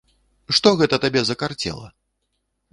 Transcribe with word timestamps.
Што 0.59 0.69
гэта 0.79 0.95
табе 1.05 1.21
закарцела? 1.29 1.87